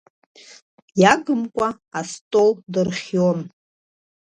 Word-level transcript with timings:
Иагымкәа 1.01 1.69
астол 1.99 2.51
дырхион. 2.71 3.39